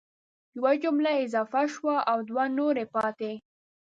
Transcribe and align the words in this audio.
یوه 0.57 0.73
جمله 0.83 1.09
اضافه 1.25 1.61
شوه 1.73 1.95
او 2.11 2.17
دوه 2.29 2.45
نورې 2.59 2.85
پاتي 2.93 3.33